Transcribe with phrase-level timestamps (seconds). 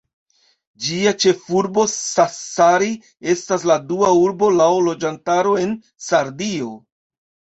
[0.83, 2.87] Ĝia ĉefurbo, Sassari,
[3.35, 5.75] estas la dua urbo laŭ loĝantaro en
[6.07, 6.73] Sardio.